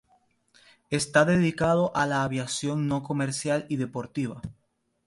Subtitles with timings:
[0.89, 4.41] Está dedicado a la aviación no comercial y deportiva.